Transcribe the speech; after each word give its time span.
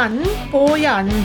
Hjernen 0.00 0.24
på 0.50 0.76
hjernen. 0.78 1.24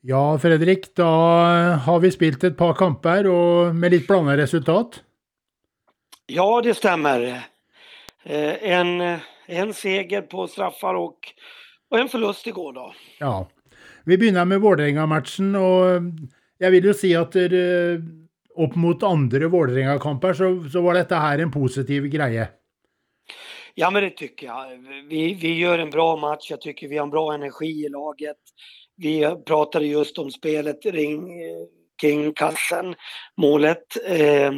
Ja, 0.00 0.38
Fredrik, 0.38 0.94
da 0.94 1.04
har 1.86 2.00
vi 2.00 2.10
spilt 2.12 2.44
et 2.44 2.58
par 2.58 2.74
kamper 2.76 3.30
og 3.32 3.72
med 3.74 3.94
litt 3.94 4.04
blanda 4.10 4.36
resultat. 4.36 5.00
Ja, 6.28 6.60
det 6.60 6.74
stämmer. 6.74 7.48
Eh, 8.24 8.54
En, 8.62 9.00
en 9.46 9.74
seger 9.74 10.22
på 10.22 10.46
straffar 10.46 10.94
och, 10.94 11.18
och 11.90 11.98
en 11.98 12.08
förlust 12.08 12.46
igår 12.46 12.72
då. 12.72 12.94
Ja. 13.18 13.48
Vi 14.04 14.18
begynner 14.18 14.44
med 14.44 14.60
Vålerenga-matchen, 14.60 15.54
og 15.56 16.12
jeg 16.60 16.72
vil 16.72 16.84
jo 16.84 16.92
si 16.92 17.14
at 17.16 17.32
dere, 17.32 18.02
opp 18.56 18.74
mot 18.74 19.02
andre 19.02 19.46
Vålerenga-kamper, 19.46 20.34
så, 20.34 20.68
så 20.72 20.80
var 20.80 20.94
detta 20.94 21.16
här 21.16 21.38
en 21.38 21.52
positiv 21.52 22.06
grej. 22.06 22.48
Ja, 23.74 23.90
men 23.90 24.02
det 24.02 24.10
tycker 24.10 24.46
jag. 24.46 24.66
Vi, 25.08 25.34
vi 25.34 25.58
gör 25.58 25.78
en 25.78 25.90
bra 25.90 26.16
match. 26.16 26.50
Jag 26.50 26.60
tycker 26.60 26.88
vi 26.88 26.96
har 26.96 27.04
en 27.04 27.10
bra 27.10 27.34
energi 27.34 27.84
i 27.86 27.88
laget. 27.88 28.36
Vi 28.96 29.36
pratade 29.46 29.86
just 29.86 30.18
om 30.18 30.30
spelet 30.30 30.86
ring, 30.86 31.28
kring 32.00 32.34
kassen, 32.34 32.94
målet. 33.36 33.84
Eh, 34.06 34.52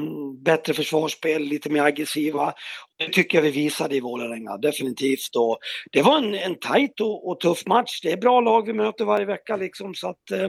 bättre 0.45 0.75
försvarsspel, 0.75 1.43
lite 1.43 1.71
mer 1.71 1.83
aggressiva. 1.83 2.55
Det 2.99 3.13
tycker 3.13 3.39
jag 3.39 3.43
vi 3.43 3.51
visade 3.51 3.97
i 3.97 4.01
Vålerenga, 4.01 4.57
definitivt. 4.57 5.37
Och 5.37 5.59
det 5.93 6.03
var 6.03 6.19
en, 6.19 6.35
en 6.35 6.59
tajt 6.59 7.01
och, 7.01 7.29
och 7.29 7.41
tuff 7.41 7.67
match. 7.67 8.01
Det 8.03 8.13
är 8.13 8.17
bra 8.17 8.41
lag 8.41 8.67
vi 8.67 8.73
möter 8.73 9.05
varje 9.05 9.27
vecka 9.27 9.57
liksom. 9.57 9.95
Så 9.95 10.09
att, 10.09 10.31
eh, 10.31 10.49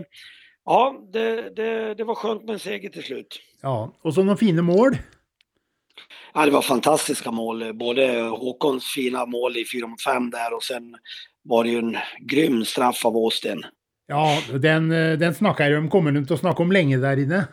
ja, 0.66 0.96
det, 1.14 1.56
det, 1.56 1.94
det 1.98 2.04
var 2.04 2.16
skönt 2.16 2.46
med 2.46 2.54
en 2.54 2.60
seger 2.60 2.90
till 2.90 3.04
slut. 3.04 3.40
Ja, 3.62 3.92
Og 4.02 4.14
så 4.14 4.24
noen 4.24 4.38
fine 4.38 4.62
mål. 4.62 4.98
Ja, 6.34 6.46
det 6.46 6.52
var 6.52 6.62
fantastiska 6.62 7.32
mål. 7.32 7.74
Både 7.74 8.08
Håkons 8.32 8.86
fina 8.86 9.26
mål 9.26 9.58
i 9.58 9.66
4 9.66 9.88
mot 9.88 10.02
5 10.02 10.30
där 10.30 10.54
och 10.54 10.64
sen 10.64 10.96
var 11.44 11.64
det 11.64 11.70
ju 11.70 11.78
en 11.80 11.98
grym 12.20 12.66
straff 12.66 13.06
av 13.06 13.18
Åsten. 13.18 13.64
Ja, 14.08 14.42
den, 14.60 14.92
eh, 14.92 15.18
den 15.20 15.34
snakker 15.36 15.72
de 15.72 15.90
kommer 15.90 16.12
de 16.12 16.26
til 16.26 16.36
å 16.36 16.40
snakke 16.40 16.64
om 16.64 16.72
lenge 16.72 16.98
der 16.98 17.18
inne. 17.22 17.44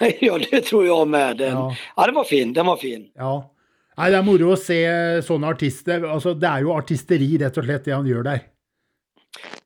ja, 0.20 0.38
det 0.50 0.60
tror 0.60 0.86
jag 0.86 1.08
med. 1.08 1.36
Den, 1.36 1.52
Ja. 1.56 1.74
ja. 1.96 2.06
den 2.06 2.14
var 2.14 2.24
fin. 2.24 2.52
Den 2.52 2.66
var 2.66 2.76
fin. 2.76 3.08
Ja. 3.14 3.50
Nei, 3.98 4.10
Det 4.10 4.18
er 4.18 4.22
moro 4.22 4.52
å 4.54 4.56
se 4.56 4.78
sånne 5.26 5.50
artister. 5.50 6.04
Altså, 6.06 6.34
Det 6.38 6.48
er 6.48 6.62
jo 6.62 6.72
artisteri, 6.76 7.38
rett 7.38 7.58
og 7.58 7.64
slett, 7.64 7.84
det 7.84 7.94
han 7.96 8.06
gjør 8.06 8.22
der. 8.22 8.40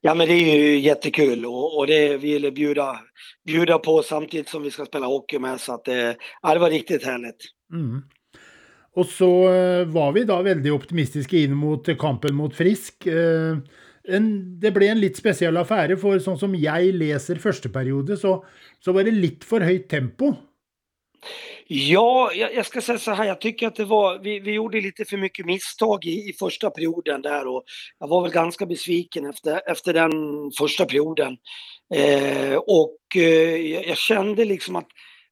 Ja, 0.05 0.15
men 0.15 0.29
det 0.29 0.35
är 0.35 0.57
ju 0.57 0.79
jättekul 0.79 1.47
och, 1.47 1.79
och 1.79 1.87
det 1.87 2.17
vill 2.17 2.45
jag 2.45 2.55
bjuda, 2.55 3.01
bjuda 3.47 3.79
på 3.79 4.03
samtidigt 4.03 4.49
som 4.49 4.63
vi 4.63 4.71
ska 4.71 4.85
spela 4.85 5.07
hockey 5.07 5.39
med. 5.39 5.61
Så 5.61 5.75
att 5.75 5.85
det, 5.85 6.17
ja, 6.43 6.55
det 6.55 6.61
var 6.61 6.71
riktigt 6.71 7.05
härligt. 7.05 7.37
Mm. 7.73 8.03
Och 8.95 9.07
så 9.07 9.53
eh, 9.53 9.87
var 9.87 10.13
vi 10.13 10.25
då 10.25 10.43
väldigt 10.43 10.73
optimistiska 10.73 11.37
in 11.37 11.55
mot 11.55 11.99
kampen 11.99 12.35
mot 12.35 12.57
Frisk. 12.57 13.07
Eh, 13.07 13.57
en, 14.09 14.61
det 14.61 14.71
blev 14.71 14.91
en 14.91 15.01
lite 15.01 15.19
speciell 15.19 15.57
affär, 15.57 15.97
för 15.97 16.19
sånn 16.19 16.39
som 16.39 16.55
jag 16.55 16.95
läser 16.95 17.37
första 17.37 17.69
perioden 17.69 18.17
så, 18.17 18.45
så 18.81 18.93
var 18.93 19.05
det 19.05 19.11
lite 19.11 19.47
för 19.47 19.61
högt 19.61 19.91
tempo. 19.91 20.35
Ja, 21.67 22.33
jag, 22.35 22.55
jag 22.55 22.67
ska 22.67 22.81
säga 22.81 22.99
så 22.99 23.11
här, 23.11 23.25
jag 23.25 23.41
tycker 23.41 23.67
att 23.67 23.75
det 23.75 23.85
var, 23.85 24.19
vi, 24.19 24.41
vi 24.41 24.53
gjorde 24.53 24.81
lite 24.81 25.05
för 25.05 25.17
mycket 25.17 25.47
misstag 25.47 26.05
i, 26.05 26.29
i 26.29 26.33
första 26.33 26.71
perioden 26.71 27.23
där 27.23 27.47
och 27.47 27.65
jag 27.99 28.09
var 28.09 28.23
väl 28.23 28.31
ganska 28.31 28.67
besviken 28.67 29.27
efter, 29.27 29.71
efter 29.71 29.93
den 29.93 30.13
första 30.59 30.87
perioden. 30.87 31.37
Eh, 31.95 32.55
och 32.55 32.99
eh, 33.17 33.57
jag, 33.89 33.97
kände 33.97 34.45
liksom 34.45 34.77
att 34.77 34.89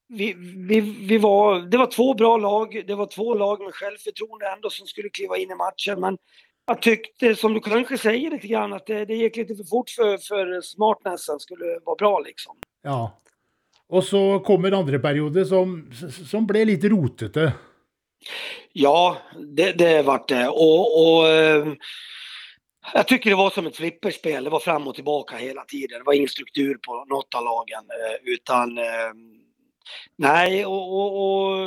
vi, 0.08 0.34
vi, 0.68 0.80
vi 0.80 1.18
var, 1.18 1.60
det 1.60 1.78
var 1.78 1.86
två 1.86 2.14
bra 2.14 2.36
lag, 2.36 2.84
det 2.86 2.94
var 2.94 3.06
två 3.06 3.34
lag 3.34 3.60
med 3.60 3.74
självförtroende 3.74 4.46
ändå 4.56 4.70
som 4.70 4.86
skulle 4.86 5.08
kliva 5.08 5.36
in 5.36 5.50
i 5.50 5.54
matchen. 5.54 6.00
Men 6.00 6.18
jag 6.66 6.82
tyckte, 6.82 7.34
som 7.34 7.54
du 7.54 7.60
kanske 7.60 7.98
säger 7.98 8.30
lite 8.30 8.46
grann, 8.46 8.72
att 8.72 8.86
det, 8.86 9.04
det 9.04 9.14
gick 9.14 9.36
lite 9.36 9.54
för 9.54 9.64
fort 9.64 9.90
för, 9.90 10.18
för 10.18 10.60
smartnessen 10.60 11.40
skulle 11.40 11.78
vara 11.84 11.96
bra 11.96 12.20
liksom. 12.20 12.56
Ja. 12.82 13.20
Og 13.90 14.04
så 14.06 14.38
kommer 14.46 14.72
andre 14.76 14.98
periode, 15.02 15.42
som, 15.46 15.72
som 16.30 16.46
ble 16.46 16.64
litt 16.68 16.84
rotete. 16.84 17.48
Ja, 18.72 19.16
det, 19.56 19.72
det 19.78 20.02
vart 20.06 20.28
det. 20.28 20.48
Och, 20.48 20.84
och 21.02 21.28
eh, 21.28 21.72
jag 22.94 23.08
tycker 23.08 23.30
det 23.30 23.36
var 23.36 23.50
som 23.50 23.66
ett 23.66 23.76
flipperspel. 23.76 24.44
Det 24.44 24.50
var 24.50 24.60
fram 24.60 24.86
och 24.88 24.94
tillbaka 24.94 25.36
hela 25.36 25.64
tiden. 25.64 25.98
Det 25.98 26.04
var 26.06 26.12
ingen 26.12 26.28
struktur 26.28 26.78
på 26.86 27.04
något 27.08 27.34
av 27.34 27.44
lagen. 27.44 27.84
eh, 27.90 28.32
Utan 28.32 28.78
eh, 28.78 29.12
nej, 30.18 30.66
och, 30.66 30.92
och, 30.94 31.10
och 31.52 31.58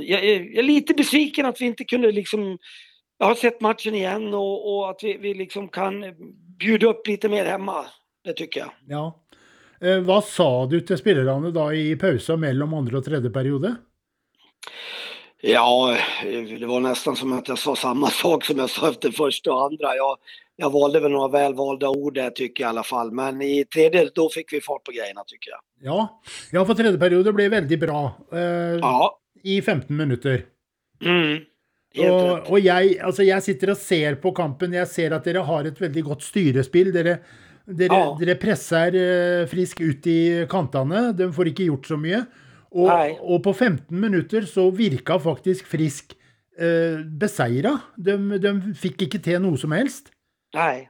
jag, 0.00 0.24
är- 0.24 0.40
jag 0.40 0.58
är 0.58 0.62
lite 0.62 0.94
besviken 0.94 1.46
att 1.46 1.60
vi 1.60 1.64
inte 1.66 1.84
kunde 1.84 2.12
liksom 2.12 2.58
jag 3.18 3.26
har 3.26 3.34
sett 3.34 3.60
matchen 3.60 3.94
igen 3.94 4.34
och, 4.34 4.76
och 4.76 4.90
att 4.90 5.00
vi, 5.02 5.16
vi 5.16 5.34
liksom 5.34 5.68
kan 5.68 6.04
bjuda 6.58 6.86
upp 6.86 7.06
lite 7.06 7.28
mer 7.28 7.44
hemma. 7.44 7.84
Det 8.24 8.32
tycker 8.32 8.60
jag. 8.60 8.70
Ja. 8.88 9.20
Eh, 9.82 10.00
Hva 10.04 10.20
sa 10.22 10.66
du 10.68 10.80
til 10.84 10.98
spillerne 11.00 11.52
da 11.54 11.70
i 11.72 11.94
pausa 12.00 12.36
mellom 12.36 12.74
andre 12.74 13.00
og 13.00 13.06
tredje 13.06 13.30
periode? 13.32 13.76
Ja, 15.42 15.96
det 16.58 16.66
var 16.66 16.80
nästan 16.80 17.16
som 17.16 17.32
att 17.32 17.48
jag 17.48 17.58
sa 17.58 17.76
samma 17.76 18.10
sak 18.22 18.44
som 18.44 18.58
jag 18.58 18.70
sa 18.70 18.90
efter 18.90 19.10
första 19.10 19.52
och 19.52 19.64
andra. 19.64 19.96
Jag, 19.96 20.16
jag 20.56 20.70
valde 20.72 21.00
väl 21.00 21.10
några 21.12 21.28
välvalda 21.28 21.88
ord 21.88 22.14
där 22.14 22.30
tycker 22.30 22.64
jag 22.64 22.68
i 22.68 22.70
alla 22.70 22.82
fall. 22.82 23.12
Men 23.12 23.42
i 23.42 23.64
tredje, 23.64 24.10
då 24.14 24.28
fick 24.30 24.52
vi 24.52 24.60
fart 24.60 24.84
på 24.84 24.92
grejerna 24.92 25.22
tycker 25.26 25.50
jag. 25.50 25.60
Ja. 25.82 26.20
ja, 26.52 26.64
for 26.64 26.74
tredje 26.74 26.98
periode 27.00 27.32
ble 27.32 27.48
veldig 27.48 27.78
bra 27.80 28.00
eh, 28.32 28.76
Ja, 28.82 29.18
i 29.42 29.62
15 29.62 29.96
minutter. 29.96 30.44
mm. 31.04 31.38
rätt. 31.96 32.50
og 32.50 32.60
jeg, 32.60 33.00
altså 33.02 33.22
jeg 33.22 33.42
sitter 33.42 33.70
og 33.72 33.76
ser 33.80 34.14
på 34.20 34.32
kampen. 34.36 34.72
Jeg 34.76 34.88
ser 34.88 35.14
at 35.16 35.24
dere 35.24 35.42
har 35.48 35.64
et 35.64 35.80
veldig 35.80 36.02
godt 36.04 36.22
styrespill. 36.22 36.92
Dere, 36.92 37.16
dere, 37.66 37.96
Ja. 37.96 38.16
dere 38.20 38.34
presser 38.40 38.94
eh, 38.94 39.46
Frisk 39.50 39.80
ut 39.80 40.06
i 40.06 40.46
kantene. 40.50 41.12
De 41.16 41.32
får 41.32 41.52
ikke 41.52 41.66
gjort 41.68 41.86
så 41.86 41.96
mye. 42.00 42.24
Og, 42.70 42.86
Nei. 42.88 43.16
og 43.20 43.42
på 43.42 43.52
15 43.52 43.90
minutter 44.00 44.46
så 44.46 44.70
virka 44.70 45.18
faktisk 45.18 45.66
Frisk 45.66 46.14
eh, 46.58 47.02
beseira. 47.04 47.80
De, 47.96 48.16
de 48.38 48.54
fikk 48.78 49.02
ikke 49.08 49.18
til 49.22 49.40
noe 49.42 49.58
som 49.58 49.72
helst. 49.72 50.10
Nej. 50.54 50.88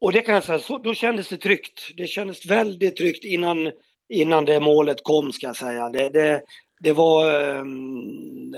Och 0.00 0.12
det 0.12 0.20
kan 0.22 0.34
jag 0.34 0.44
säga, 0.44 0.58
så, 0.58 0.78
då 0.78 0.94
kändes 0.94 1.28
det 1.28 1.36
tryggt. 1.36 1.80
Det 1.96 2.06
kändes 2.06 2.46
väldigt 2.46 2.96
tryggt 2.96 3.24
innan, 3.24 3.72
innan 4.08 4.44
det 4.44 4.60
målet 4.60 5.02
kom 5.02 5.32
ska 5.32 5.46
jag 5.46 5.56
säga. 5.56 5.88
Det, 5.88 6.08
det, 6.08 6.42
det 6.80 6.92
var, 6.92 7.40
ehm, 7.40 8.50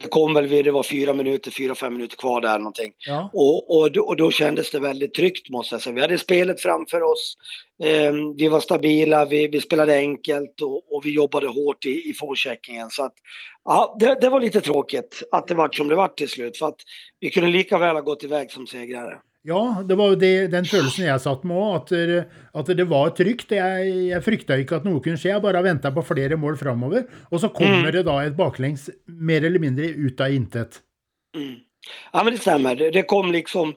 det 0.00 0.08
kom 0.10 0.34
väl 0.34 0.46
vid, 0.46 0.64
det 0.64 0.70
var 0.70 0.82
fyra 0.82 1.12
minuter, 1.12 1.50
fyra, 1.50 1.74
fem 1.74 1.92
minuter 1.92 2.16
kvar 2.16 2.40
där 2.40 2.58
någonting. 2.58 2.92
Ja. 3.06 3.30
Och, 3.32 3.76
och, 3.76 3.92
då, 3.92 4.02
och 4.02 4.16
då 4.16 4.30
kändes 4.30 4.70
det 4.70 4.80
väldigt 4.80 5.14
tryggt 5.14 5.50
måste 5.50 5.74
jag 5.74 5.82
säga. 5.82 5.94
Vi 5.94 6.00
hade 6.00 6.18
spelet 6.18 6.60
framför 6.60 7.02
oss. 7.02 7.36
Ehm, 7.82 8.36
vi 8.36 8.48
var 8.48 8.60
stabila, 8.60 9.24
vi, 9.24 9.48
vi 9.48 9.60
spelade 9.60 9.96
enkelt 9.96 10.60
och, 10.62 10.94
och 10.94 11.06
vi 11.06 11.14
jobbade 11.14 11.46
hårt 11.46 11.86
i, 11.86 12.10
i 12.10 12.14
forecheckingen. 12.14 12.90
Så 12.90 13.04
att, 13.04 13.14
ja, 13.64 13.96
det, 14.00 14.18
det 14.20 14.28
var 14.28 14.40
lite 14.40 14.60
tråkigt 14.60 15.22
att 15.32 15.46
det 15.46 15.54
var 15.54 15.68
som 15.72 15.88
det 15.88 15.94
var 15.94 16.08
till 16.08 16.28
slut. 16.28 16.58
För 16.58 16.66
att 16.66 16.80
vi 17.20 17.30
kunde 17.30 17.50
lika 17.50 17.78
väl 17.78 17.96
ha 17.96 18.00
gått 18.00 18.24
iväg 18.24 18.52
som 18.52 18.66
segrare. 18.66 19.18
Ja, 19.48 19.80
det 19.88 19.96
var 19.96 20.16
det, 20.20 20.50
den 20.52 20.66
følelsen 20.68 21.06
jeg 21.06 21.20
satt 21.24 21.44
med 21.48 21.56
òg, 21.56 21.76
at, 21.78 21.92
det- 21.96 22.24
at 22.60 22.66
det 22.76 22.84
var 22.90 23.08
trygt. 23.16 23.54
Jeg, 23.56 23.92
jeg 24.10 24.22
frykta 24.26 24.58
ikke 24.60 24.76
at 24.76 24.84
noe 24.84 25.00
kunne 25.00 25.16
skje, 25.16 25.30
jeg 25.32 25.42
bare 25.42 25.62
venta 25.64 25.88
på 25.96 26.04
flere 26.04 26.36
mål 26.36 26.58
framover. 26.60 27.06
Og 27.32 27.40
så 27.40 27.48
kommer 27.48 27.90
det 27.94 28.04
da 28.04 28.18
et 28.26 28.36
baklengs 28.36 28.90
mer 29.08 29.46
eller 29.48 29.58
mindre 29.62 29.88
ut 29.96 30.20
av 30.20 30.34
intet. 30.36 30.82
Mm. 31.36 31.56
Ja 32.12 32.22
men 32.22 32.34
det 32.36 32.42
stämmer. 32.44 32.76
Det 32.92 33.06
kom 33.08 33.32
liksom 33.32 33.72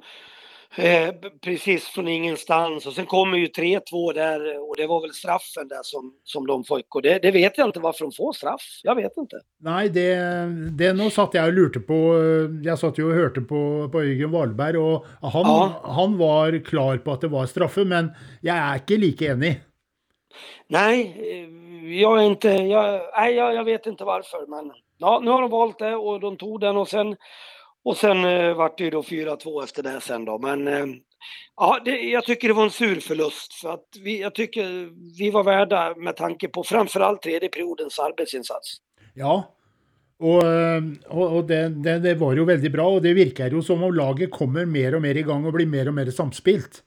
eh, 0.78 1.13
precis 1.41 1.85
från 1.88 2.07
ingenstans 2.07 2.85
och 2.85 2.94
sen 2.94 3.06
kommer 3.06 3.38
ju 3.38 3.47
3-2 3.47 4.13
där 4.13 4.69
och 4.69 4.75
det 4.78 4.88
var 4.88 5.01
väl 5.01 5.13
straffen 5.13 5.67
där 5.67 5.84
som, 5.84 6.13
som 6.23 6.47
de 6.47 6.63
fick 6.63 6.96
och 6.96 7.02
det, 7.02 7.20
det 7.22 7.31
vet 7.31 7.58
jag 7.58 7.67
inte 7.67 7.79
varför 7.79 8.05
de 8.05 8.11
får 8.11 8.34
straff. 8.34 8.61
Jag 8.84 8.96
vet 8.96 9.17
inte. 9.17 9.35
Nei, 9.59 9.87
det, 9.90 10.16
det 10.78 10.93
Nå 10.93 11.09
satt 11.09 11.34
jeg 11.37 11.47
og 11.52 11.53
lurte 11.58 11.79
på 11.79 11.99
Jeg 12.66 12.78
satt 12.81 12.97
jo 12.99 13.09
og 13.11 13.16
hørte 13.17 13.41
på, 13.41 13.90
på 13.91 14.02
Øygen 14.02 14.31
Valberg, 14.31 14.78
og 15.22 15.29
han, 15.34 15.46
Ja. 15.47 15.81
han 15.84 16.17
var 16.17 16.58
klar 16.66 16.97
på 16.97 17.14
at 17.14 17.22
det 17.22 17.31
var 17.31 17.46
straffe, 17.46 17.85
men 17.85 18.11
jeg 18.41 18.58
er 18.58 18.75
ikke 18.81 18.97
like 18.97 19.31
enig. 19.34 19.53
Nej, 20.70 21.02
eh, 21.20 21.99
jag 21.99 22.20
är 22.20 22.23
inte, 22.23 22.49
jag, 22.49 23.02
nej 23.17 23.34
jag, 23.35 23.55
jag 23.55 23.64
vet 23.64 23.85
inte 23.85 24.03
varför 24.03 24.47
men 24.47 24.72
ja, 24.97 25.20
nu 25.23 25.31
har 25.31 25.41
de 25.41 25.49
valt 25.52 25.79
det 25.79 25.96
och 25.96 26.20
de 26.20 26.37
tog 26.37 26.59
den 26.59 26.78
och 26.78 26.87
sen 26.87 27.16
och 27.85 27.97
sen 27.97 28.26
eh, 28.26 28.53
vart 28.53 28.78
det 28.78 28.84
ju 28.84 28.90
då 28.90 29.02
4-2 29.02 29.64
efter 29.64 29.84
det 29.84 30.02
sen 30.02 30.26
då 30.26 30.40
men 30.40 30.68
eh, 30.68 30.85
ja, 31.56 31.80
det, 31.85 31.91
jag 31.91 32.26
tycker 32.26 32.47
det 32.47 32.53
var 32.53 32.64
en 32.64 32.72
sur 32.72 33.00
förlust 33.00 33.53
för 33.53 33.74
att 33.74 33.85
vi, 34.03 34.22
jag 34.22 34.35
tycker 34.35 34.90
vi 35.18 35.32
var 35.32 35.44
värda 35.44 35.96
med 35.96 36.16
tanke 36.16 36.47
på 36.47 36.64
framförallt 36.64 37.22
tredje 37.22 37.50
periodens 37.50 38.00
arbetsinsats. 38.00 38.76
Ja. 39.14 39.56
och, 40.20 40.44
eh, 40.44 40.82
och, 41.08 41.35
och 41.35 41.46
det, 41.46 41.70
det, 41.70 42.00
det 42.00 42.16
var 42.16 42.34
ju 42.34 42.46
väldigt 42.46 42.72
bra, 42.72 42.90
och 42.90 43.02
det 43.02 43.14
verkar 43.14 43.52
ju 43.52 43.62
som 43.62 43.84
om 43.84 43.94
laget 43.94 44.32
kommer 44.32 44.66
mer 44.66 44.96
och 44.96 45.02
mer 45.02 45.16
igång 45.16 45.46
och 45.46 45.53
blir 45.53 45.66
mer 45.66 45.88
och 45.88 45.94
mer 45.94 46.12
samspelt. 46.12 46.84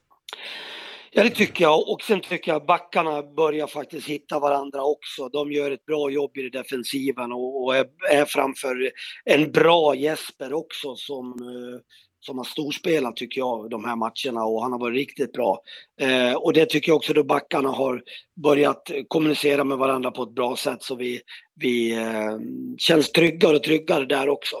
Ja, 1.11 1.23
det 1.23 1.29
tycker 1.29 1.63
jag. 1.63 1.89
Och 1.89 2.01
sen 2.01 2.21
tycker 2.21 2.51
jag 2.51 2.65
backarna 2.65 3.23
börjar 3.23 3.67
faktiskt 3.67 4.07
hitta 4.07 4.39
varandra 4.39 4.83
också. 4.83 5.29
De 5.29 5.51
gör 5.51 5.71
ett 5.71 5.85
bra 5.85 6.09
jobb 6.09 6.37
i 6.37 6.49
defensiven 6.49 7.31
och, 7.31 7.63
och 7.63 7.75
är, 7.75 7.85
är, 8.11 8.25
framför 8.25 8.91
en 9.25 9.51
bra 9.51 9.95
Jesper 9.95 10.53
också 10.53 10.95
som, 10.95 11.31
eh, 11.31 11.79
som 12.19 12.37
har 12.37 12.45
storspelat 12.45 13.15
tycker 13.15 13.41
jag 13.41 13.69
de 13.69 13.85
här 13.85 13.95
matcherna 13.95 14.45
och 14.45 14.61
han 14.61 14.71
har 14.71 14.79
varit 14.79 14.97
riktigt 14.97 15.33
bra. 15.33 15.61
Eh, 16.01 16.33
och 16.33 16.53
det 16.53 16.65
tycker 16.65 16.89
jag 16.89 16.97
också 16.97 17.13
då 17.13 17.23
backarna 17.23 17.69
har 17.69 18.03
börjat 18.43 18.91
kommunicera 19.07 19.63
med 19.63 19.77
varandra 19.77 20.11
på 20.11 20.23
ett 20.23 20.35
bra 20.35 20.55
sätt 20.55 20.83
så 20.83 20.95
vi, 20.95 21.21
vi 21.55 21.97
eh, 21.97 22.37
känns 22.77 23.11
tryggare 23.11 23.55
och 23.55 23.63
tryggare 23.63 24.05
där 24.05 24.29
också. 24.29 24.55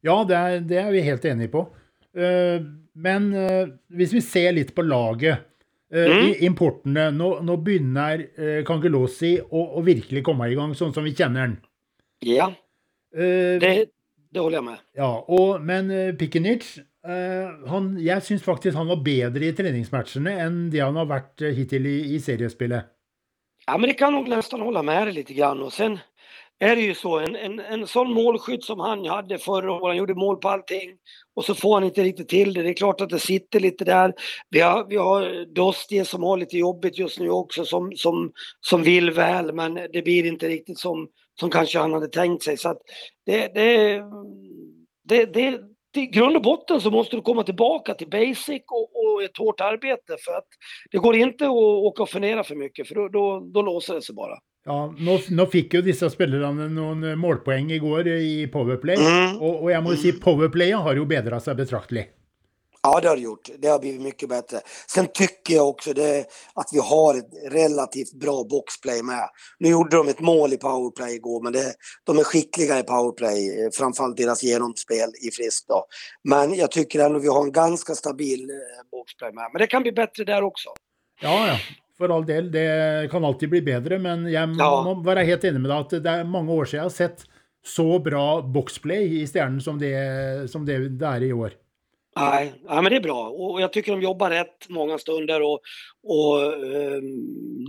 Ja, 0.00 0.24
det 0.28 0.34
är, 0.34 0.60
det 0.60 0.76
är 0.76 0.92
vi 0.92 1.00
helt 1.00 1.24
eniga 1.24 1.48
på. 1.48 1.68
Uh, 2.14 2.62
men 2.94 3.32
uh, 3.34 3.42
eh, 3.42 3.70
hvis 3.98 4.12
vi 4.14 4.20
ser 4.22 4.52
lite 4.54 4.70
på 4.74 4.84
laget 4.86 5.40
uh, 5.90 5.98
mm. 5.98 6.20
i 6.28 6.46
importene 6.46 7.08
Nå, 7.10 7.30
nå 7.42 7.56
begynner 7.58 8.22
uh, 8.38 8.60
Kangelosi 8.66 9.32
å, 9.42 9.64
å, 9.80 9.82
virkelig 9.82 10.22
komme 10.22 10.46
i 10.46 10.54
gang, 10.54 10.76
sånn 10.78 10.94
som 10.94 11.02
vi 11.02 11.10
kjenner 11.16 11.48
den. 11.48 11.56
Ja, 12.24 12.52
det, 13.14 13.72
det 14.30 14.40
håller 14.40 14.60
jag 14.60 14.66
med. 14.66 14.78
Ja, 14.96 15.10
og, 15.26 15.60
Men 15.62 15.90
Pikenic 16.18 16.64
han, 17.04 17.90
Jeg 18.00 18.24
syns 18.24 18.42
faktisk 18.42 18.78
han 18.78 18.88
var 18.88 19.02
bedre 19.04 19.50
i 19.50 19.54
treningsmatchene 19.54 20.32
enn 20.46 20.56
det 20.72 20.80
han 20.80 20.96
har 20.96 21.10
vært 21.10 21.44
hittil 21.54 21.84
i, 21.90 21.98
i 22.14 22.20
seriespillet. 22.22 22.88
Ja, 23.66 23.76
men 23.76 23.90
det 23.90 23.98
kan 24.00 24.14
nog 24.16 24.30
nästan 24.32 24.64
hålla 24.64 24.82
med 24.82 25.06
dig 25.06 25.14
lite 25.18 25.34
grann. 25.34 25.62
Och 25.62 25.72
sen, 25.72 25.98
är 26.58 26.76
det 26.76 26.82
ju 26.82 26.94
så. 26.94 27.18
En, 27.18 27.36
en, 27.36 27.60
en 27.60 27.86
sån 27.86 28.12
målskytt 28.12 28.64
som 28.64 28.80
han 28.80 29.06
hade 29.06 29.38
förra 29.38 29.72
året, 29.72 29.84
han 29.84 29.96
gjorde 29.96 30.14
mål 30.14 30.36
på 30.36 30.48
allting 30.48 30.90
och 31.36 31.44
så 31.44 31.54
får 31.54 31.74
han 31.74 31.84
inte 31.84 32.02
riktigt 32.02 32.28
till 32.28 32.54
det. 32.54 32.62
Det 32.62 32.68
är 32.68 32.74
klart 32.74 33.00
att 33.00 33.10
det 33.10 33.18
sitter 33.18 33.60
lite 33.60 33.84
där. 33.84 34.14
Vi 34.50 34.60
har, 34.60 34.86
vi 34.88 34.96
har 34.96 35.54
Dostie 35.54 36.04
som 36.04 36.22
har 36.22 36.36
lite 36.36 36.58
jobbigt 36.58 36.98
just 36.98 37.20
nu 37.20 37.30
också 37.30 37.64
som, 37.64 37.92
som, 37.96 38.32
som 38.60 38.82
vill 38.82 39.10
väl 39.10 39.52
men 39.52 39.74
det 39.74 40.02
blir 40.02 40.26
inte 40.26 40.48
riktigt 40.48 40.78
som, 40.78 41.08
som 41.40 41.50
kanske 41.50 41.78
han 41.78 41.92
hade 41.92 42.08
tänkt 42.08 42.42
sig. 42.42 42.56
Så 42.56 42.68
att 42.68 42.78
det, 43.26 43.54
det, 43.54 44.02
det, 45.08 45.24
det, 45.24 45.60
i 45.96 46.06
grund 46.06 46.36
och 46.36 46.42
botten 46.42 46.80
så 46.80 46.90
måste 46.90 47.16
du 47.16 47.22
komma 47.22 47.42
tillbaka 47.42 47.94
till 47.94 48.10
basic 48.10 48.62
och, 48.70 49.04
och 49.04 49.22
ett 49.22 49.36
hårt 49.36 49.60
arbete 49.60 50.16
för 50.24 50.32
att 50.32 50.48
det 50.90 50.98
går 50.98 51.16
inte 51.16 51.44
att 51.44 51.50
åka 51.50 52.02
och 52.02 52.10
fundera 52.10 52.44
för 52.44 52.54
mycket 52.54 52.88
för 52.88 52.94
då, 52.94 53.08
då, 53.08 53.40
då 53.40 53.62
låser 53.62 53.94
det 53.94 54.02
sig 54.02 54.14
bara. 54.14 54.38
Ja, 54.64 54.94
nå, 54.96 55.18
nå 55.28 55.44
fikk 55.52 55.76
jo 55.76 55.84
disse 55.84 56.08
spillerne 56.12 56.70
noen 56.72 57.04
eh, 57.04 57.16
målpoeng 57.20 57.68
i 57.74 57.80
går 57.82 58.08
i 58.14 58.34
Powerplay. 58.52 58.96
Mm. 58.96 59.36
Og, 59.36 59.64
og, 59.64 59.70
jeg 59.74 59.84
må 59.84 59.92
jo 59.92 60.00
si 60.00 60.12
Powerplayet 60.16 60.86
har 60.86 60.96
jo 60.96 61.08
bedra 61.08 61.40
seg 61.44 61.58
betraktelig. 61.58 62.06
Ja, 62.84 63.00
det 63.00 63.08
har 63.08 63.16
det 63.16 63.22
gjort. 63.22 63.50
Det 63.58 63.68
har 63.68 63.78
blivit 63.78 64.00
mycket 64.00 64.28
bättre. 64.28 64.60
Sen 64.86 65.06
tycker 65.14 65.54
jag 65.54 65.68
också 65.68 65.92
det, 65.92 66.24
att 66.54 66.68
vi 66.72 66.78
har 66.78 67.14
ett 67.18 67.30
relativt 67.52 68.12
bra 68.12 68.44
boxplay 68.44 69.02
med. 69.02 69.28
Nu 69.58 69.68
gjorde 69.68 69.96
de 69.96 70.08
ett 70.08 70.20
mål 70.20 70.52
i 70.52 70.56
powerplay 70.56 71.14
igår, 71.14 71.42
men 71.42 71.52
det, 71.52 71.74
de 72.04 72.18
är 72.18 72.24
skickliga 72.24 72.78
i 72.78 72.82
powerplay, 72.82 73.70
framförallt 73.72 74.16
deras 74.16 74.42
genomspel 74.42 75.08
i 75.26 75.30
Frisk. 75.30 75.64
Då. 75.68 75.84
Men 76.28 76.54
jag 76.54 76.70
tycker 76.70 76.98
ändå 77.00 77.16
att 77.16 77.24
vi 77.24 77.28
har 77.28 77.44
en 77.44 77.52
ganska 77.52 77.94
stabil 77.94 78.50
eh, 78.50 78.90
boxplay 78.90 79.32
med. 79.32 79.48
Men 79.52 79.60
det 79.60 79.66
kan 79.66 79.82
bli 79.82 79.92
bättre 79.92 80.24
där 80.24 80.42
också. 80.42 80.68
Ja, 81.20 81.48
ja. 81.48 81.58
For 81.94 82.10
all 82.10 82.24
del, 82.26 82.50
det 82.50 83.08
kan 83.12 83.24
alltid 83.24 83.52
bli 83.52 83.60
bedre, 83.62 84.00
men 84.02 84.24
må, 84.26 84.32
ja. 84.32 84.70
må 84.82 84.96
være 85.06 85.26
helt 85.28 85.44
enig 85.46 85.62
med 85.62 85.70
deg 85.70 85.84
at 85.84 85.92
det 86.02 86.14
er 86.14 86.26
mange 86.26 86.50
år 86.50 86.66
siden 86.66 86.80
jeg 86.80 86.88
har 86.88 86.94
sett 86.96 87.26
så 87.64 87.86
bra 88.02 88.24
boxplay 88.42 89.20
i 89.20 89.26
Stjernen 89.30 89.62
som 89.62 89.78
det, 89.80 89.94
som 90.52 90.66
det, 90.66 90.80
det 90.98 91.06
er 91.08 91.28
i 91.28 91.32
år. 91.32 91.54
Nej, 92.16 92.54
ja, 92.68 92.82
men 92.82 92.90
det 92.90 92.96
är 92.96 93.00
bra 93.00 93.28
och 93.28 93.60
jag 93.60 93.72
tycker 93.72 93.92
de 93.92 94.02
jobbar 94.02 94.30
rätt 94.30 94.68
många 94.68 94.98
stunder. 94.98 95.42
Och, 95.42 95.60
och 96.02 96.42
eh, 96.42 97.02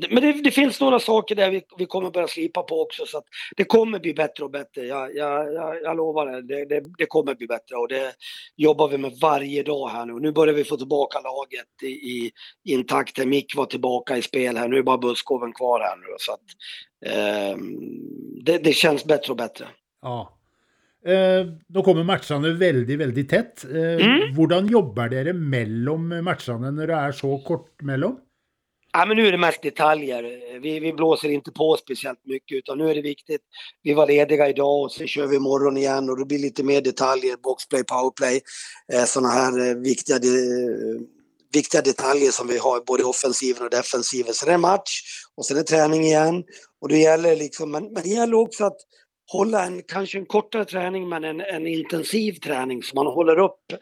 men 0.09 0.23
det, 0.23 0.31
det, 0.43 0.51
finns 0.51 0.81
några 0.81 0.99
saker 0.99 1.35
där 1.35 1.51
vi, 1.51 1.63
vi 1.77 1.85
kommer 1.85 2.09
börja 2.09 2.27
slipa 2.27 2.63
på 2.63 2.81
också 2.81 3.05
så 3.05 3.17
att 3.17 3.23
det 3.55 3.63
kommer 3.63 3.99
bli 3.99 4.13
bättre 4.13 4.43
och 4.43 4.51
bättre. 4.51 4.85
Jag, 4.85 5.15
jag, 5.15 5.53
jag, 5.53 5.81
jag 5.83 5.97
lovar 5.97 6.25
det. 6.25 6.41
Det, 6.41 6.65
det. 6.65 6.83
det, 6.97 7.05
kommer 7.05 7.35
bli 7.35 7.47
bättre 7.47 7.75
och 7.75 7.87
det 7.87 8.13
jobbar 8.55 8.87
vi 8.87 8.97
med 8.97 9.11
varje 9.21 9.63
dag 9.63 9.89
här 9.89 10.05
nu. 10.05 10.13
Nu 10.13 10.31
börjar 10.31 10.53
vi 10.53 10.63
få 10.63 10.77
tillbaka 10.77 11.19
laget 11.19 11.83
i, 11.83 11.87
i 11.87 12.31
intakt. 12.63 13.25
Mick 13.25 13.55
var 13.55 13.65
tillbaka 13.65 14.17
i 14.17 14.21
spel 14.21 14.57
här. 14.57 14.67
Nu 14.67 14.77
är 14.77 14.83
bara 14.83 14.97
Buskoven 14.97 15.53
kvar 15.53 15.79
här 15.79 15.95
nu. 15.95 16.15
Så 16.19 16.31
att, 16.31 16.41
eh, 17.05 17.57
det, 18.45 18.57
det 18.57 18.73
känns 18.73 19.05
bättre 19.05 19.31
och 19.31 19.37
bättre. 19.37 19.67
Ja. 20.01 20.34
Eh, 21.05 21.45
nå 21.67 21.83
kommer 21.83 22.03
matchene 22.03 22.55
veldig 22.57 22.97
veldig 22.97 23.29
tett. 23.29 23.63
Eh, 23.63 24.05
mm. 24.05 24.31
Hvordan 24.35 24.67
jobber 24.67 25.09
dere 25.09 25.33
mellom 25.33 26.07
matchene 26.25 26.71
när 26.71 26.87
det 26.87 26.93
är 26.93 27.11
så 27.11 27.37
kort 27.37 27.81
mellom? 27.81 28.17
Ja, 28.93 29.05
men 29.05 29.17
nu 29.17 29.27
är 29.27 29.31
det 29.31 29.37
mest 29.37 29.61
detaljer. 29.61 30.23
Vi, 30.59 30.79
vi 30.79 30.93
blåser 30.93 31.29
inte 31.29 31.51
på 31.51 31.77
speciellt 31.77 32.25
mycket 32.25 32.57
utan 32.57 32.77
nu 32.77 32.89
är 32.89 32.95
det 32.95 33.01
viktigt. 33.01 33.41
Vi 33.83 33.93
var 33.93 34.07
lediga 34.07 34.49
idag 34.49 34.81
och 34.81 34.91
så 34.91 35.05
kör 35.05 35.27
vi 35.27 35.35
imorgon 35.35 35.77
igen 35.77 36.09
och 36.09 36.19
det 36.19 36.25
blir 36.25 36.39
lite 36.39 36.63
mer 36.63 36.81
detaljer, 36.81 37.37
boxplay, 37.43 37.83
powerplay, 37.83 38.41
eh, 38.93 39.03
sådana 39.03 39.29
här 39.29 39.69
eh, 39.69 39.75
viktiga, 39.75 40.19
de, 40.19 40.27
viktiga 41.53 41.81
detaljer 41.81 42.31
som 42.31 42.47
vi 42.47 42.57
har 42.57 42.83
både 42.85 43.01
i 43.01 43.05
offensiven 43.05 43.63
och 43.63 43.69
defensiven. 43.69 44.33
Sen 44.33 44.49
är 44.49 44.51
det 44.51 44.57
match 44.57 45.01
och 45.35 45.45
sen 45.45 45.57
är 45.57 45.61
det 45.61 45.67
träning 45.67 46.03
igen 46.03 46.43
och 46.81 46.89
det 46.89 46.97
gäller 46.97 47.35
liksom, 47.35 47.71
men, 47.71 47.83
men 47.83 48.03
det 48.03 48.09
gäller 48.09 48.37
också 48.37 48.65
att 48.65 48.77
hålla 49.31 49.65
en, 49.65 49.81
kanske 49.87 50.17
en 50.17 50.25
kortare 50.25 50.65
träning 50.65 51.09
men 51.09 51.23
en, 51.23 51.41
en 51.41 51.67
intensiv 51.67 52.33
träning 52.33 52.83
som 52.83 52.95
man 52.95 53.13
håller 53.13 53.39
upp 53.39 53.73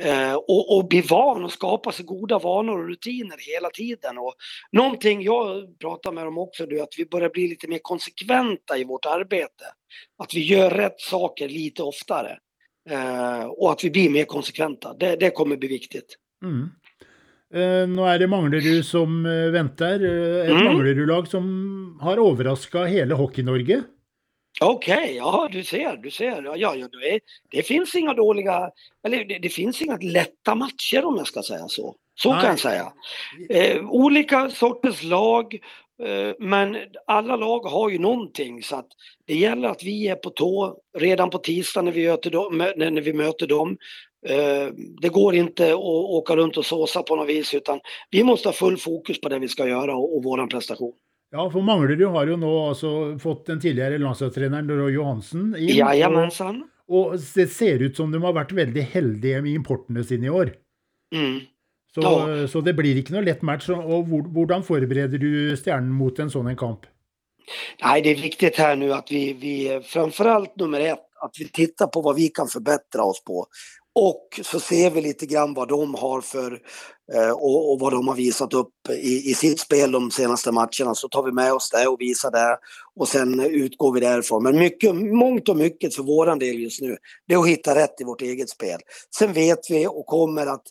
eh, 0.00 0.34
och, 0.34 0.76
och 0.76 0.88
bli 0.88 1.00
van 1.00 1.44
och 1.44 1.52
skapa 1.52 1.92
sig 1.92 2.04
goda 2.04 2.38
vanor 2.38 2.78
och 2.78 2.88
rutiner 2.88 3.54
hela 3.54 3.70
tiden. 3.70 4.18
Och 4.18 4.34
någonting 4.72 5.22
jag 5.22 5.78
pratar 5.78 6.12
med 6.12 6.24
dem 6.24 6.38
också, 6.38 6.64
är 6.64 6.82
att 6.82 6.94
vi 6.98 7.06
börjar 7.06 7.30
bli 7.30 7.48
lite 7.48 7.68
mer 7.68 7.80
konsekventa 7.82 8.78
i 8.78 8.84
vårt 8.84 9.06
arbete. 9.06 9.64
Att 10.22 10.34
vi 10.34 10.44
gör 10.44 10.70
rätt 10.70 11.00
saker 11.00 11.48
lite 11.48 11.82
oftare 11.82 12.38
eh, 12.90 13.44
och 13.44 13.72
att 13.72 13.84
vi 13.84 13.90
blir 13.90 14.10
mer 14.10 14.24
konsekventa. 14.24 14.94
Det, 14.94 15.16
det 15.16 15.30
kommer 15.30 15.56
bli 15.56 15.68
viktigt. 15.68 16.16
Mm. 16.44 16.68
Uh, 17.54 17.86
nå 17.86 18.02
er 18.10 18.18
det 18.18 18.26
Manglerud 18.26 18.82
som 18.84 19.20
uh, 19.22 19.52
venter. 19.54 20.02
Uh, 20.02 20.40
et 20.42 20.50
mm. 20.50 20.64
Manglerud-lag 20.66 21.28
som 21.30 21.44
har 22.02 22.18
overraska 22.18 22.84
hele 22.90 23.14
Hockey-Norge. 23.14 23.84
Okej, 24.60 24.96
okay, 24.96 25.16
ja 25.16 25.48
du 25.52 25.64
ser, 25.64 25.96
du 25.96 26.10
ser. 26.10 26.42
Ja, 26.56 26.74
ja, 26.76 26.88
det, 26.88 27.20
det 27.50 27.62
finns 27.62 27.94
inga 27.94 28.14
dåliga, 28.14 28.70
eller 29.04 29.24
det, 29.24 29.38
det, 29.38 29.48
finns 29.48 29.82
inga 29.82 29.96
lätta 29.96 30.54
matcher 30.54 31.04
om 31.04 31.16
jag 31.16 31.26
ska 31.26 31.42
säga 31.42 31.68
så. 31.68 31.94
Så 32.14 32.32
Nej. 32.32 32.40
kan 32.40 32.50
jag 32.50 32.58
säga. 32.58 32.92
Eh, 33.50 33.90
olika 33.90 34.50
sorters 34.50 35.02
lag, 35.02 35.54
eh, 36.02 36.34
men 36.38 36.76
alla 37.06 37.36
lag 37.36 37.60
har 37.60 37.90
ju 37.90 37.98
någonting 37.98 38.62
så 38.62 38.76
att 38.76 38.88
det 39.26 39.34
gäller 39.34 39.68
att 39.68 39.82
vi 39.82 40.08
är 40.08 40.16
på 40.16 40.30
tå 40.30 40.78
redan 40.98 41.30
på 41.30 41.38
tisdag 41.38 41.82
när 41.82 41.92
vi 41.92 42.06
möter 42.06 42.30
dem. 42.30 42.58
När 42.76 43.00
vi 43.00 43.12
möter 43.12 43.46
dem. 43.46 43.76
Eh, 44.26 44.68
det 45.00 45.08
går 45.08 45.34
inte 45.34 45.72
att 45.72 45.78
åka 45.78 46.36
runt 46.36 46.56
och 46.56 46.66
såsa 46.66 47.02
på 47.02 47.16
något 47.16 47.28
vis 47.28 47.54
utan 47.54 47.80
vi 48.10 48.24
måste 48.24 48.48
ha 48.48 48.52
full 48.52 48.76
fokus 48.76 49.20
på 49.20 49.28
det 49.28 49.38
vi 49.38 49.48
ska 49.48 49.68
göra 49.68 49.96
och, 49.96 50.16
och 50.16 50.24
våran 50.24 50.48
prestation. 50.48 50.92
Ja, 51.36 51.44
for 51.52 51.64
Manglerud 51.64 52.06
har 52.14 52.30
jo 52.30 52.36
nå 52.40 52.52
altså 52.70 52.90
fått 53.20 53.50
den 53.50 53.60
tidligere 53.60 53.98
landslagstreneren 54.00 54.70
Roy 54.72 54.94
Johansen 54.94 55.50
inn. 55.58 55.74
Jajamensan. 55.76 56.62
Og, 56.88 57.12
og 57.12 57.26
det 57.36 57.50
ser 57.52 57.82
ut 57.84 57.98
som 57.98 58.14
de 58.14 58.22
har 58.22 58.32
vært 58.36 58.54
veldig 58.56 58.86
heldige 58.94 59.42
med 59.44 59.58
importene 59.58 60.04
sine 60.06 60.30
i 60.30 60.32
år. 60.32 60.54
Mm. 61.14 61.40
Så, 61.96 62.02
ja. 62.02 62.46
så, 62.48 62.60
det 62.64 62.76
blir 62.76 62.98
ikke 63.00 63.14
noe 63.14 63.24
lett 63.26 63.44
match. 63.46 63.68
Og 63.72 64.08
hvordan 64.08 64.64
forbereder 64.64 65.20
du 65.20 65.30
Stjernen 65.56 65.92
mot 65.96 66.18
en 66.20 66.32
sånn 66.32 66.48
en 66.52 66.58
kamp? 66.60 66.88
Nej, 67.82 68.02
det 68.02 68.10
är 68.10 68.22
viktigt 68.22 68.56
här 68.56 68.76
nu 68.76 68.92
att 68.92 69.12
vi, 69.12 69.32
vi 69.32 69.80
framförallt 69.84 70.56
nummer 70.56 70.80
ett, 70.80 71.06
att 71.20 71.36
vi 71.38 71.48
tittar 71.48 71.86
på 71.86 72.00
vad 72.00 72.16
vi 72.16 72.28
kan 72.28 72.48
förbättra 72.48 73.02
oss 73.02 73.24
på. 73.24 73.46
Och 73.98 74.40
så 74.42 74.60
ser 74.60 74.90
vi 74.90 75.00
lite 75.00 75.26
grann 75.26 75.54
vad 75.54 75.68
de 75.68 75.94
har 75.94 76.20
för 76.20 76.60
eh, 77.14 77.30
och, 77.30 77.72
och, 77.72 77.80
vad 77.80 77.92
de 77.92 78.08
har 78.08 78.14
visat 78.14 78.54
upp 78.54 78.72
i, 78.90 79.30
i 79.30 79.34
sitt 79.34 79.60
spel 79.60 79.92
de 79.92 80.10
senaste 80.10 80.52
matcherna. 80.52 80.94
Så 80.94 81.08
tar 81.08 81.22
vi 81.22 81.32
med 81.32 81.52
oss 81.52 81.70
det 81.70 81.88
och 81.88 82.00
visar 82.00 82.30
det 82.30 82.58
och 82.96 83.08
sen 83.08 83.40
utgår 83.40 83.92
vi 83.92 84.00
därifrån. 84.00 84.42
Men 84.42 84.58
mycket, 84.58 84.94
mångt 84.94 85.48
och 85.48 85.56
mycket 85.56 85.94
för 85.94 86.02
våran 86.02 86.38
del 86.38 86.58
just 86.58 86.82
nu, 86.82 86.96
det 87.28 87.34
är 87.34 87.38
att 87.38 87.48
hitta 87.48 87.74
rätt 87.74 88.00
i 88.00 88.04
vårt 88.04 88.22
eget 88.22 88.50
spel. 88.50 88.80
Sen 89.18 89.32
vet 89.32 89.70
vi 89.70 89.86
och 89.86 90.06
kommer 90.06 90.46
att 90.46 90.64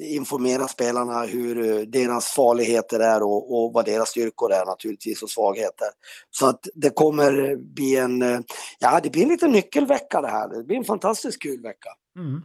informera 0.00 0.68
spelarna 0.68 1.22
hur 1.22 1.78
eh, 1.78 1.82
deras 1.82 2.26
farligheter 2.26 3.00
är 3.00 3.22
och, 3.22 3.54
och, 3.54 3.72
vad 3.72 3.84
deras 3.84 4.08
styrkor 4.08 4.52
är 4.52 4.66
naturligtvis 4.66 5.22
och 5.22 5.30
svagheter. 5.30 5.88
Så 6.30 6.46
att 6.46 6.68
det 6.74 6.90
kommer 6.90 7.56
bli 7.56 7.96
en, 7.96 8.22
eh, 8.22 8.40
ja 8.78 9.00
det 9.02 9.10
blir 9.10 9.22
en 9.22 9.28
liten 9.28 9.52
nyckelvecka 9.52 10.20
det 10.20 10.28
här. 10.28 10.48
Det 10.48 10.64
blir 10.64 10.76
en 10.76 10.84
fantastiskt 10.84 11.42
kul 11.42 11.62
vecka. 11.62 11.90
Mm. 12.18 12.42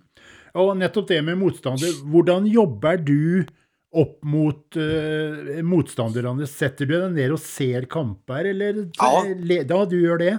Og 0.54 0.76
nettopp 0.78 1.08
det 1.10 1.20
med 1.26 1.40
motstander. 1.42 1.94
Hvordan 2.14 2.46
jobber 2.50 3.00
du 3.02 3.46
opp 3.94 4.20
mot 4.26 4.78
uh, 4.78 5.62
motstanderne? 5.66 6.48
Setter 6.50 6.90
du 6.90 6.96
deg 6.96 7.16
ned 7.16 7.34
og 7.34 7.42
ser 7.42 7.88
kamper, 7.90 8.52
eller 8.54 8.84
ja. 9.00 9.12
ja, 9.26 9.86
du 9.90 9.98
gjør 9.98 10.22
det? 10.22 10.36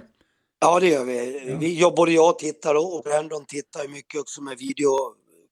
Ja, 0.60 0.80
det 0.80 0.88
gör 0.88 1.04
vi. 1.04 1.16
Ja. 1.48 1.56
vi 1.58 1.96
både 1.96 2.12
jag 2.12 2.38
tittar 2.38 2.74
och 2.74 3.02
Brandon 3.04 3.44
tittar 3.46 3.88
mycket 3.88 4.20
också 4.20 4.42
med 4.42 4.58
video 4.58 4.88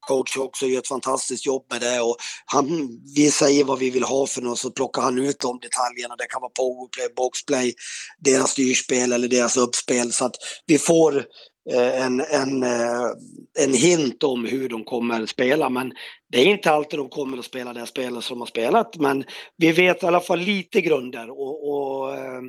coach 0.08 0.36
också 0.36 0.66
gör 0.66 0.78
ett 0.78 0.88
fantastiskt 0.88 1.46
jobb 1.46 1.64
med 1.70 1.80
det 1.80 2.00
och 2.00 2.16
han, 2.44 2.88
vi 3.14 3.30
säger 3.30 3.64
vad 3.64 3.78
vi 3.78 3.90
vill 3.90 4.02
ha 4.02 4.26
för 4.26 4.42
något 4.42 4.58
så 4.58 4.70
plockar 4.70 5.02
han 5.02 5.18
ut 5.18 5.40
de 5.40 5.58
detaljerna. 5.58 6.16
Det 6.16 6.26
kan 6.26 6.40
vara 6.40 6.50
powerplay, 6.50 7.08
boxplay, 7.16 7.74
deras 8.18 8.50
styrspel 8.50 9.12
eller 9.12 9.28
deras 9.28 9.56
uppspel 9.56 10.12
så 10.12 10.24
att 10.24 10.36
vi 10.66 10.78
får 10.78 11.14
Eh, 11.16 11.24
en, 11.70 12.20
en, 12.20 12.62
eh, 12.62 13.10
en 13.58 13.74
hint 13.74 14.22
om 14.22 14.44
hur 14.44 14.68
de 14.68 14.84
kommer 14.84 15.22
att 15.22 15.28
spela. 15.28 15.68
Men 15.68 15.92
det 16.28 16.40
är 16.40 16.46
inte 16.46 16.70
alltid 16.70 16.98
de 16.98 17.08
kommer 17.08 17.38
att 17.38 17.44
spela 17.44 17.72
det 17.72 17.86
spelet 17.86 18.24
som 18.24 18.34
de 18.34 18.40
har 18.40 18.46
spelat. 18.46 18.96
Men 18.96 19.24
vi 19.56 19.72
vet 19.72 20.02
i 20.02 20.06
alla 20.06 20.20
fall 20.20 20.38
lite 20.38 20.80
grunder. 20.80 21.30
Och, 21.30 21.68
och 21.70 22.14
eh, 22.14 22.42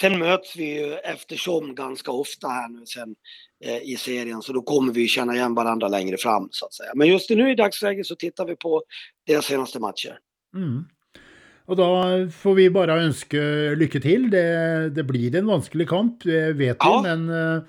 sen 0.00 0.18
möts 0.18 0.56
vi 0.56 0.64
ju 0.64 0.94
eftersom 0.94 1.74
ganska 1.74 2.10
ofta 2.10 2.48
här 2.48 2.68
nu 2.68 2.86
sen 2.86 3.14
i 3.82 3.96
serien. 3.96 4.42
Så 4.42 4.52
då 4.52 4.62
kommer 4.62 4.92
vi 4.92 5.08
känna 5.08 5.34
igen 5.34 5.54
varandra 5.54 5.88
längre 5.88 6.16
fram 6.16 6.48
så 6.50 6.66
att 6.66 6.74
säga. 6.74 6.90
Men 6.94 7.08
just 7.08 7.30
nu 7.30 7.50
i 7.50 7.54
dagsläget 7.54 8.06
så 8.06 8.14
tittar 8.14 8.46
vi 8.46 8.56
på 8.56 8.82
deras 9.26 9.44
senaste 9.44 9.80
matcher. 9.80 10.18
Mm. 10.56 10.84
Och 11.66 11.76
då 11.76 12.04
får 12.42 12.54
vi 12.54 12.70
bara 12.70 13.02
önska 13.02 13.36
lycka 13.76 14.00
till. 14.00 14.30
Det, 14.30 14.90
det 14.90 15.02
blir 15.02 15.36
en 15.36 15.46
vanskelig 15.46 15.88
kamp, 15.88 16.22
det 16.24 16.52
vet 16.52 16.76
vi, 16.76 16.76
ja. 16.78 17.00
men 17.04 17.28
Eh, 17.28 17.62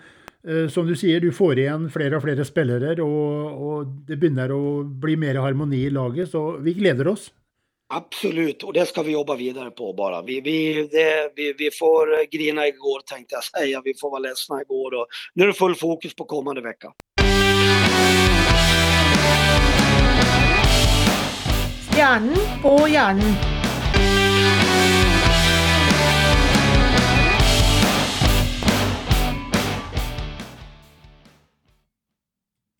som 0.69 0.87
du 0.87 0.95
sier, 0.99 1.23
du 1.23 1.31
får 1.31 1.59
igjen 1.63 1.85
flere 1.91 2.17
og 2.17 2.25
flere 2.25 2.43
spillere, 2.43 2.97
og, 2.99 3.61
og 3.67 3.93
det 4.07 4.17
begynner 4.19 4.51
å 4.51 4.83
bli 4.83 5.15
mer 5.15 5.39
harmoni 5.39 5.85
i 5.85 5.93
laget. 5.93 6.33
Så 6.33 6.57
vi 6.63 6.75
gleder 6.75 7.07
oss. 7.13 7.29
Absolut, 7.93 8.63
och 8.63 8.73
det 8.73 8.85
ska 8.85 9.03
vi 9.03 9.11
jobba 9.11 9.35
vidare 9.35 9.71
på 9.71 9.93
bara. 9.93 10.21
Vi, 10.21 10.41
vi, 10.41 10.87
det, 10.91 11.31
vi, 11.35 11.53
vi 11.57 11.71
får 11.71 12.31
grina 12.31 12.67
igår 12.67 13.01
tänkte 13.05 13.35
jag 13.35 13.43
säga, 13.43 13.81
vi 13.85 13.93
får 14.01 14.09
vara 14.11 14.19
ledsna 14.19 14.61
igår 14.61 14.93
och 14.93 15.07
nu 15.33 15.43
är 15.43 15.47
det 15.47 15.53
full 15.53 15.75
fokus 15.75 16.15
på 16.15 16.25
kommande 16.25 16.61
vecka. 16.61 16.93
Stjernen 21.91 22.35
på 22.61 22.87
hjernen. 22.87 23.62